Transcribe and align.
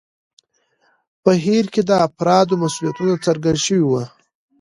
په 1.23 1.31
هیر 1.45 1.65
کې 1.73 1.81
د 1.89 1.91
افرادو 2.07 2.53
مسوولیتونه 2.61 3.13
څرګند 3.25 3.57
شوي 3.65 3.83
وو. 3.87 4.03